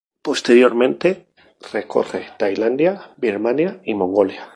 Posteriormente 0.23 1.27
recorre 1.71 2.29
Tailandia, 2.39 3.13
Birmania 3.17 3.81
y 3.83 3.93
Mongolia. 3.93 4.49